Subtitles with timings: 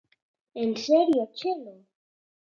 [0.63, 1.75] En serio, Chelo.